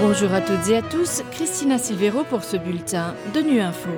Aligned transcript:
Bonjour 0.00 0.32
à 0.32 0.40
toutes 0.40 0.68
et 0.68 0.76
à 0.76 0.82
tous, 0.82 1.24
Christina 1.32 1.76
Silvero 1.76 2.22
pour 2.22 2.44
ce 2.44 2.56
bulletin 2.56 3.14
de 3.34 3.40
Nu 3.40 3.60
Info. 3.60 3.90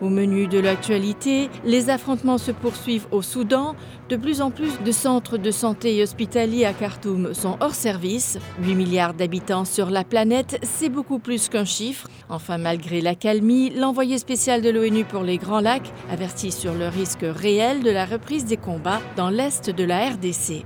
Au 0.00 0.08
menu 0.08 0.48
de 0.48 0.58
l'actualité, 0.58 1.48
les 1.64 1.90
affrontements 1.90 2.38
se 2.38 2.50
poursuivent 2.50 3.06
au 3.12 3.22
Soudan. 3.22 3.76
De 4.08 4.16
plus 4.16 4.40
en 4.40 4.50
plus 4.50 4.82
de 4.84 4.90
centres 4.90 5.38
de 5.38 5.52
santé 5.52 5.96
et 5.96 6.02
hospitaliers 6.02 6.64
à 6.64 6.72
Khartoum 6.72 7.34
sont 7.34 7.56
hors 7.60 7.74
service. 7.74 8.36
8 8.62 8.74
milliards 8.74 9.14
d'habitants 9.14 9.64
sur 9.64 9.90
la 9.90 10.02
planète, 10.02 10.58
c'est 10.64 10.88
beaucoup 10.88 11.20
plus 11.20 11.48
qu'un 11.48 11.64
chiffre. 11.64 12.08
Enfin, 12.28 12.58
malgré 12.58 13.00
l'accalmie, 13.00 13.70
l'envoyé 13.70 14.18
spécial 14.18 14.60
de 14.60 14.70
l'ONU 14.70 15.04
pour 15.04 15.22
les 15.22 15.38
Grands 15.38 15.60
Lacs 15.60 15.92
avertit 16.10 16.50
sur 16.50 16.74
le 16.74 16.88
risque 16.88 17.24
réel 17.24 17.84
de 17.84 17.90
la 17.90 18.06
reprise 18.06 18.44
des 18.44 18.56
combats 18.56 19.00
dans 19.16 19.30
l'est 19.30 19.70
de 19.70 19.84
la 19.84 20.10
RDC. 20.10 20.64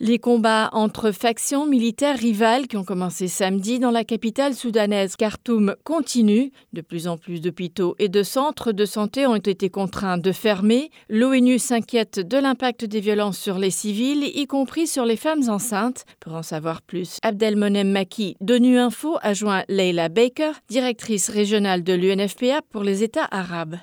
Les 0.00 0.18
combats 0.18 0.70
entre 0.72 1.12
factions 1.12 1.66
militaires 1.66 2.18
rivales 2.18 2.66
qui 2.66 2.76
ont 2.76 2.84
commencé 2.84 3.28
samedi 3.28 3.78
dans 3.78 3.92
la 3.92 4.02
capitale 4.02 4.54
soudanaise 4.54 5.14
Khartoum 5.14 5.76
continuent. 5.84 6.50
De 6.72 6.80
plus 6.80 7.06
en 7.06 7.16
plus 7.16 7.40
d'hôpitaux 7.40 7.94
et 8.00 8.08
de 8.08 8.24
centres 8.24 8.72
de 8.72 8.86
santé 8.86 9.24
ont 9.28 9.36
été 9.36 9.70
contraints 9.70 10.18
de 10.18 10.32
fermer. 10.32 10.90
L'ONU 11.08 11.60
s'inquiète 11.60 12.18
de 12.18 12.38
l'impact 12.38 12.84
des 12.84 12.98
violences 12.98 13.38
sur 13.38 13.56
les 13.58 13.70
civils, 13.70 14.24
y 14.24 14.46
compris 14.46 14.88
sur 14.88 15.04
les 15.04 15.16
femmes 15.16 15.48
enceintes. 15.48 16.04
Pour 16.18 16.34
en 16.34 16.42
savoir 16.42 16.82
plus, 16.82 17.18
Abdelmonem 17.22 17.90
Maki 17.90 18.36
d'ONU 18.40 18.78
Info 18.78 19.16
a 19.22 19.32
joint 19.32 19.62
Leila 19.68 20.08
Baker, 20.08 20.52
directrice 20.68 21.28
régionale 21.28 21.84
de 21.84 21.92
l'UNFPA 21.92 22.62
pour 22.68 22.82
les 22.82 23.04
États 23.04 23.28
arabes. 23.30 23.76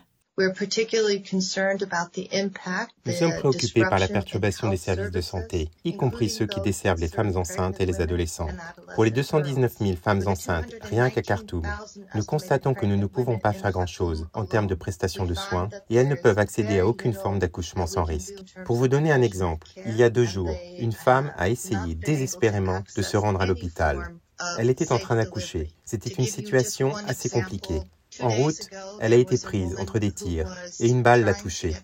Nous 3.05 3.13
sommes 3.13 3.35
préoccupés 3.39 3.81
par 3.81 3.99
la 3.99 4.07
perturbation 4.07 4.69
des 4.69 4.77
services 4.77 5.11
de 5.11 5.21
santé, 5.21 5.69
y 5.83 5.95
compris 5.95 6.29
ceux 6.29 6.47
qui 6.47 6.61
desservent 6.61 6.99
les 6.99 7.07
femmes 7.07 7.35
enceintes 7.35 7.79
et 7.79 7.85
les 7.85 8.01
adolescents. 8.01 8.49
Pour 8.95 9.03
les 9.03 9.11
219 9.11 9.77
000 9.79 9.95
femmes 9.95 10.21
enceintes, 10.27 10.73
rien 10.81 11.09
qu'à 11.09 11.21
Khartoum, 11.21 11.67
nous 12.15 12.23
constatons 12.23 12.73
que 12.73 12.85
nous 12.85 12.97
ne 12.97 13.05
pouvons 13.05 13.39
pas 13.39 13.53
faire 13.53 13.71
grand-chose 13.71 14.27
en 14.33 14.45
termes 14.45 14.67
de 14.67 14.75
prestations 14.75 15.25
de 15.25 15.33
soins 15.33 15.69
et 15.89 15.95
elles 15.95 16.07
ne 16.07 16.15
peuvent 16.15 16.39
accéder 16.39 16.79
à 16.79 16.87
aucune 16.87 17.13
forme 17.13 17.39
d'accouchement 17.39 17.87
sans 17.87 18.03
risque. 18.03 18.43
Pour 18.65 18.75
vous 18.75 18.87
donner 18.87 19.11
un 19.11 19.21
exemple, 19.21 19.67
il 19.85 19.95
y 19.95 20.03
a 20.03 20.09
deux 20.09 20.25
jours, 20.25 20.55
une 20.79 20.91
femme 20.93 21.31
a 21.37 21.49
essayé 21.49 21.95
désespérément 21.95 22.83
de 22.95 23.01
se 23.01 23.17
rendre 23.17 23.41
à 23.41 23.45
l'hôpital. 23.45 24.11
Elle 24.57 24.69
était 24.69 24.91
en 24.91 24.97
train 24.97 25.15
d'accoucher. 25.15 25.71
C'était 25.85 26.09
une 26.09 26.25
situation 26.25 26.95
assez 27.07 27.29
compliquée. 27.29 27.81
En 28.21 28.29
route, 28.29 28.69
elle 28.99 29.13
a 29.13 29.17
été 29.17 29.37
prise 29.37 29.75
entre 29.79 29.99
des 29.99 30.11
tirs 30.11 30.55
et 30.79 30.87
une 30.87 31.03
balle 31.03 31.23
l'a 31.23 31.33
touchée. 31.33 31.75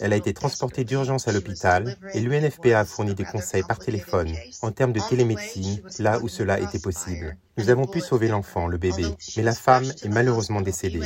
Elle 0.00 0.12
a 0.12 0.16
été 0.16 0.34
transportée 0.34 0.84
d'urgence 0.84 1.28
à 1.28 1.32
l'hôpital 1.32 1.96
et 2.14 2.20
l'UNFPA 2.20 2.80
a 2.80 2.84
fourni 2.84 3.14
des 3.14 3.24
conseils 3.24 3.62
par 3.62 3.78
téléphone 3.78 4.32
en 4.62 4.72
termes 4.72 4.92
de 4.92 5.00
télémédecine 5.08 5.80
là 5.98 6.18
où 6.20 6.28
cela 6.28 6.60
était 6.60 6.78
possible. 6.78 7.36
Nous 7.58 7.70
avons 7.70 7.86
pu 7.86 8.00
sauver 8.00 8.28
l'enfant, 8.28 8.66
le 8.66 8.76
bébé, 8.76 9.06
mais 9.36 9.42
la 9.42 9.54
femme 9.54 9.90
est 10.02 10.08
malheureusement 10.08 10.60
décédée. 10.60 11.02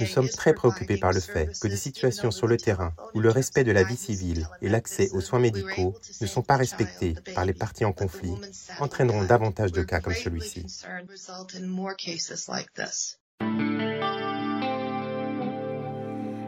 Nous 0.00 0.06
sommes 0.06 0.28
très 0.28 0.52
préoccupés 0.52 0.98
par 0.98 1.12
le 1.12 1.20
fait 1.20 1.58
que 1.60 1.68
des 1.68 1.76
situations 1.76 2.30
sur 2.30 2.46
le 2.46 2.58
terrain 2.58 2.92
où 3.14 3.20
le 3.20 3.30
respect 3.30 3.64
de 3.64 3.72
la 3.72 3.84
vie 3.84 3.96
civile 3.96 4.46
et 4.60 4.68
l'accès 4.68 5.08
aux 5.12 5.22
soins 5.22 5.38
médicaux 5.38 5.94
ne 6.20 6.26
sont 6.26 6.42
pas 6.42 6.56
respectés 6.56 7.14
par 7.34 7.46
les 7.46 7.54
parties 7.54 7.86
en 7.86 7.92
conflit 7.92 8.34
entraîneront 8.80 9.24
davantage 9.24 9.72
de 9.72 9.82
cas 9.82 10.00
comme 10.00 10.14
celui-ci. 10.14 10.66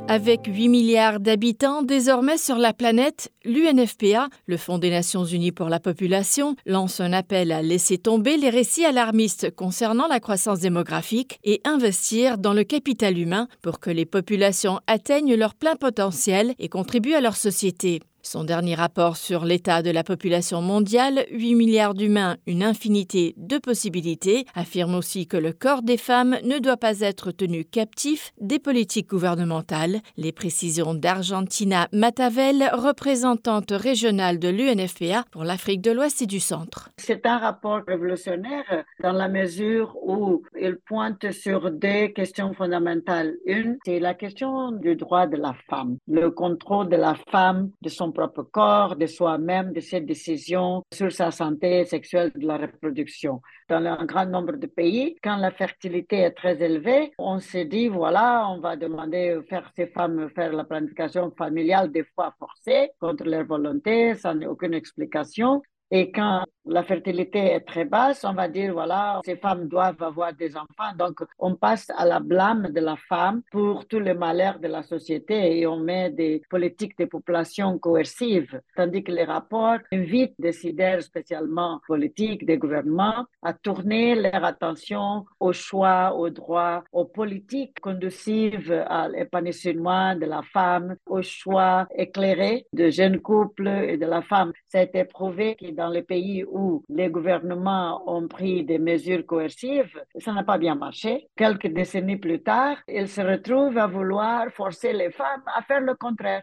Avec 0.09 0.47
8 0.47 0.69
milliards 0.69 1.19
d'habitants 1.19 1.83
désormais 1.83 2.39
sur 2.39 2.59
la 2.59 2.73
planète, 2.73 3.33
l'UNFPA, 3.45 4.29
le 4.47 4.57
Fonds 4.57 4.79
des 4.79 4.91
Nations 4.91 5.25
Unies 5.25 5.51
pour 5.51 5.69
la 5.69 5.81
population, 5.81 6.55
lance 6.65 7.01
un 7.01 7.13
appel 7.13 7.51
à 7.51 7.61
laisser 7.61 7.99
tomber 7.99 8.37
les 8.37 8.51
récits 8.51 8.85
alarmistes 8.85 9.53
concernant 9.57 10.07
la 10.07 10.21
croissance 10.21 10.61
démographique 10.61 11.41
et 11.43 11.61
investir 11.65 12.39
dans 12.39 12.53
le 12.53 12.63
capital 12.63 13.19
humain 13.19 13.49
pour 13.63 13.81
que 13.81 13.91
les 13.91 14.07
populations 14.07 14.79
atteignent 14.87 15.35
leur 15.35 15.57
plein 15.57 15.75
potentiel 15.75 16.55
et 16.61 16.69
contribuent 16.69 17.15
à 17.15 17.21
leur 17.21 17.37
société. 17.37 18.01
Son 18.27 18.43
dernier 18.43 18.75
rapport 18.75 19.17
sur 19.17 19.45
l'état 19.45 19.83
de 19.83 19.91
la 19.93 20.03
population 20.03 20.61
mondiale, 20.61 21.27
8 21.31 21.55
milliards 21.55 21.95
d'humains, 21.95 22.39
une 22.49 22.65
infinité 22.65 23.35
de 23.37 23.57
possibilités, 23.59 24.47
affirme 24.57 24.97
aussi 24.97 25.29
que 25.29 25.37
le 25.37 25.53
corps 25.53 25.83
des 25.83 25.97
femmes 25.97 26.37
ne 26.43 26.59
doit 26.59 26.77
pas 26.77 27.03
être 27.03 27.31
tenu 27.31 27.65
captif 27.65 28.33
des 28.41 28.59
politiques 28.59 29.11
gouvernementales. 29.11 30.01
Les 30.17 30.33
précisions 30.33 30.93
d'Argentina 30.93 31.87
Matavel, 31.93 32.69
représentante 32.73 33.71
régionale 33.71 34.41
de 34.41 34.49
l'UNFPA 34.49 35.23
pour 35.31 35.45
l'Afrique 35.45 35.83
de 35.83 35.93
l'Ouest 35.93 36.21
et 36.21 36.27
du 36.27 36.41
Centre. 36.41 36.91
C'est 36.97 37.27
un 37.27 37.39
rapport 37.39 37.83
révolutionnaire 37.87 38.85
dans 39.05 39.13
la 39.13 39.29
mesure 39.29 39.95
où 40.03 40.43
il 40.61 40.79
pointe 40.85 41.31
sur 41.31 41.71
deux 41.71 42.09
questions 42.09 42.53
fondamentales. 42.55 43.37
Une, 43.47 43.79
c'est 43.87 44.01
la 44.01 44.15
question 44.15 44.73
du 44.73 44.97
droit 44.97 45.29
de 45.29 45.37
la 45.37 45.55
femme, 45.71 45.99
le 46.09 46.33
contrôle 46.33 46.89
de 46.89 46.97
la 46.97 47.15
femme, 47.31 47.71
de 47.83 47.89
son 47.89 48.16
propre 48.17 48.45
corps, 48.45 48.97
de 48.97 49.07
soi-même, 49.07 49.73
de 49.73 49.81
ses 49.81 50.01
décisions 50.01 50.83
sur 50.93 51.13
sa 51.13 51.31
santé 51.31 51.85
sexuelle 51.85 52.33
de 52.35 52.47
la 52.47 52.57
reproduction. 52.57 53.43
Dans 53.69 53.85
un 53.85 54.05
grand 54.07 54.27
nombre 54.27 54.57
de 54.57 54.67
pays, 54.67 55.17
quand 55.23 55.37
la 55.37 55.51
fertilité 55.51 56.17
est 56.21 56.31
très 56.31 56.57
élevée, 56.63 57.13
on 57.19 57.39
se 57.41 57.59
dit, 57.59 57.89
voilà, 57.89 58.49
on 58.49 58.59
va 58.61 58.77
demander 58.77 59.39
faire 59.51 59.71
ces 59.77 59.89
femmes 59.89 60.31
faire 60.35 60.53
la 60.55 60.65
planification 60.65 61.31
familiale 61.37 61.93
des 61.93 62.05
fois 62.15 62.35
forcée, 62.39 62.91
contre 63.01 63.25
leur 63.25 63.45
volonté, 63.45 64.15
sans 64.15 64.41
aucune 64.47 64.75
explication. 64.75 65.63
Et 65.91 66.11
quand 66.11 66.45
la 66.67 66.83
fertilité 66.83 67.39
est 67.39 67.61
très 67.61 67.85
basse, 67.85 68.25
on 68.25 68.33
va 68.33 68.49
dire, 68.49 68.73
voilà, 68.73 69.21
ces 69.25 69.37
femmes 69.37 69.69
doivent 69.69 70.03
avoir 70.03 70.33
des 70.33 70.57
enfants. 70.57 70.93
Donc, 70.99 71.21
on 71.39 71.55
passe 71.55 71.91
à 71.97 72.05
la 72.05 72.21
blâme 72.21 72.69
de 72.73 72.81
la 72.81 72.97
femme 73.09 73.43
pour 73.51 73.87
tous 73.87 74.01
les 74.01 74.15
malheurs 74.15 74.59
de 74.59 74.69
la 74.69 74.83
société 74.83 75.59
et 75.59 75.67
on 75.67 75.79
met 75.79 76.11
des 76.11 76.43
politiques 76.51 76.99
de 76.99 77.05
population 77.05 77.79
coercives. 77.79 78.61
Tandis 78.75 79.05
que 79.05 79.13
les 79.13 79.25
rapports 79.25 79.79
invitent 79.93 80.35
des 80.39 80.49
décideurs 80.49 81.03
spécialement 81.03 81.81
politiques, 81.87 82.47
des 82.47 82.59
gouvernements, 82.59 83.27
à 83.43 83.53
tourner 83.53 84.15
leur 84.15 84.45
attention 84.45 85.25
aux 85.39 85.53
choix, 85.53 86.15
aux 86.15 86.31
droits, 86.31 86.83
aux 86.93 87.05
politiques 87.05 87.79
conducives 87.81 88.85
à 88.89 89.09
l'épanouissement 89.09 90.17
de 90.17 90.27
la 90.27 90.43
femme, 90.43 90.97
aux 91.07 91.23
choix 91.23 91.87
éclairés 91.95 92.67
de 92.73 92.91
jeunes 92.91 93.21
couples 93.21 93.69
et 93.69 93.97
de 93.97 94.07
la 94.07 94.23
femme. 94.23 94.53
Ça 94.69 94.79
a 94.79 94.83
été 94.83 95.05
prouvé 95.05 95.57
que 95.57 95.71
dans 95.71 95.89
les 95.89 96.03
pays 96.03 96.45
où 96.45 96.56
les 96.89 97.09
gouvernements 97.09 98.03
ont 98.07 98.29
pris 98.29 98.65
des 98.65 98.79
mesures 98.79 99.25
coercives, 99.27 99.97
ça 100.19 100.33
n'a 100.33 100.45
pas 100.45 100.59
bien 100.59 100.75
marché. 100.75 101.29
Quelques 101.37 101.69
décennies 101.69 102.17
plus 102.17 102.43
tard, 102.43 102.77
ils 102.89 103.09
se 103.09 103.21
retrouvent 103.21 103.79
à 103.79 103.87
vouloir 103.87 104.49
forcer 104.51 104.93
les 104.93 105.11
femmes 105.11 105.45
à 105.55 105.63
faire 105.63 105.81
le 105.81 105.95
contraire. 105.95 106.43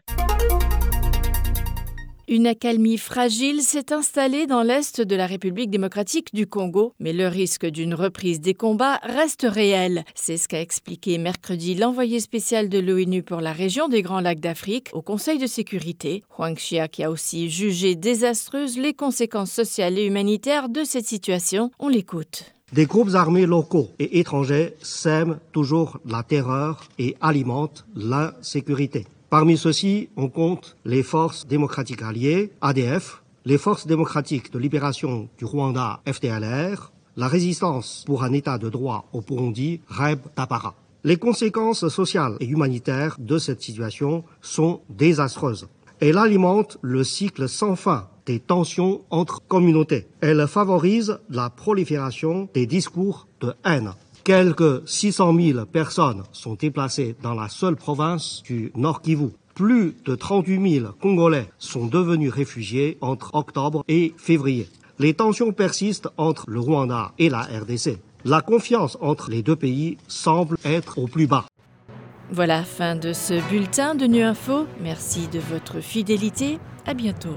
Une 2.30 2.48
accalmie 2.48 2.98
fragile 2.98 3.62
s'est 3.62 3.92
installée 3.92 4.48
dans 4.48 4.64
l'est 4.64 5.02
de 5.02 5.16
la 5.16 5.28
République 5.28 5.70
démocratique 5.70 6.34
du 6.34 6.48
Congo, 6.48 6.94
mais 6.98 7.12
le 7.12 7.28
risque 7.28 7.66
d'une 7.66 7.94
reprise 7.94 8.40
des 8.40 8.54
combats 8.54 9.02
reste 9.04 9.46
réel. 9.48 10.06
C'est 10.16 10.38
ce 10.38 10.48
qu'a 10.48 10.62
expliqué 10.62 11.18
mercredi 11.18 11.76
l'envoyé 11.76 12.22
spécial 12.22 12.70
de 12.70 12.80
l'ONU 12.80 13.24
pour 13.24 13.42
la 13.42 13.52
région 13.52 13.90
des 13.90 14.02
Grands 14.02 14.22
Lacs 14.22 14.40
d'Afrique 14.40 14.88
au 14.94 15.02
Conseil 15.02 15.38
de 15.38 15.48
sécurité. 15.48 16.24
Huang 16.40 16.56
Xia 16.56 16.88
qui 16.88 17.04
a 17.04 17.12
aussi 17.12 17.50
jugé 17.50 17.96
désastreuses 17.96 18.78
les 18.78 18.94
conséquences 18.94 19.52
sociales 19.52 20.00
et 20.00 20.06
humanitaires 20.06 20.70
de 20.70 20.86
cette 20.86 21.06
situation. 21.06 21.72
On 21.78 21.90
l'écoute. 21.90 22.54
Des 22.72 22.86
groupes 22.86 23.16
armés 23.16 23.46
locaux 23.46 23.90
et 24.00 24.20
étrangers 24.20 24.76
sèment 24.82 25.40
toujours 25.52 26.00
la 26.06 26.24
terreur 26.24 26.88
et 26.98 27.18
alimentent 27.20 27.86
l'insécurité. 27.96 29.06
Parmi 29.34 29.58
ceux-ci, 29.58 30.10
on 30.16 30.30
compte 30.30 30.78
les 30.86 31.02
forces 31.02 31.48
démocratiques 31.48 32.04
alliées, 32.04 32.52
ADF, 32.62 33.24
les 33.46 33.58
forces 33.58 33.88
démocratiques 33.88 34.54
de 34.54 34.60
libération 34.60 35.28
du 35.40 35.46
Rwanda, 35.46 36.02
FDLR, 36.08 36.92
la 37.18 37.28
résistance 37.28 38.04
pour 38.06 38.24
un 38.24 38.32
état 38.32 38.60
de 38.60 38.70
droit 38.70 39.10
au 39.12 39.22
Burundi, 39.22 39.82
REB 39.90 40.20
Tapara. 40.36 40.76
Les 41.04 41.18
conséquences 41.18 41.88
sociales 41.88 42.38
et 42.42 42.46
humanitaires 42.46 43.16
de 43.18 43.40
cette 43.40 43.64
situation 43.64 44.24
sont 44.40 44.82
désastreuses. 44.88 45.68
Elle 46.00 46.20
alimente 46.20 46.78
le 46.84 47.04
cycle 47.04 47.50
sans 47.50 47.76
fin 47.76 48.10
des 48.28 48.40
tensions 48.40 49.02
entre 49.10 49.42
communautés. 49.48 50.06
Elle 50.22 50.46
favorise 50.48 51.18
la 51.32 51.50
prolifération 51.50 52.50
des 52.54 52.68
discours 52.68 53.28
de 53.42 53.52
haine. 53.66 53.94
Quelques 54.24 54.88
600 54.88 55.36
000 55.38 55.66
personnes 55.66 56.24
sont 56.32 56.54
déplacées 56.54 57.14
dans 57.22 57.34
la 57.34 57.50
seule 57.50 57.76
province 57.76 58.42
du 58.44 58.72
Nord 58.74 59.02
Kivu. 59.02 59.32
Plus 59.54 59.98
de 60.06 60.16
38 60.16 60.80
000 60.80 60.94
Congolais 61.02 61.50
sont 61.60 61.88
devenus 61.88 62.32
réfugiés 62.32 62.98
entre 63.02 63.32
octobre 63.36 63.84
et 63.90 64.14
février. 64.18 64.70
Les 64.98 65.14
tensions 65.14 65.52
persistent 65.52 66.08
entre 66.16 66.46
le 66.48 66.62
Rwanda 66.62 67.12
et 67.20 67.30
la 67.30 67.42
RDC. 67.42 67.98
La 68.24 68.40
confiance 68.40 68.98
entre 69.02 69.30
les 69.30 69.44
deux 69.44 69.58
pays 69.58 69.98
semble 70.08 70.58
être 70.64 71.00
au 71.00 71.08
plus 71.08 71.28
bas. 71.28 71.46
Voilà, 72.32 72.64
fin 72.64 72.96
de 72.96 73.12
ce 73.12 73.46
bulletin 73.50 73.94
de 73.94 74.06
Nu 74.06 74.24
Info. 74.24 74.68
Merci 74.80 75.28
de 75.28 75.40
votre 75.40 75.82
fidélité. 75.82 76.60
À 76.86 76.94
bientôt. 76.94 77.36